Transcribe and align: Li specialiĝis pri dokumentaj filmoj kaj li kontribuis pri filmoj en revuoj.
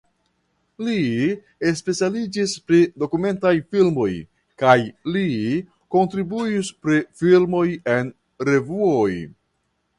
Li 0.85 1.73
specialiĝis 1.81 2.55
pri 2.71 2.79
dokumentaj 3.03 3.53
filmoj 3.75 4.09
kaj 4.63 4.75
li 5.13 5.27
kontribuis 5.99 6.75
pri 6.87 7.01
filmoj 7.23 7.67
en 7.97 8.13
revuoj. 8.53 9.11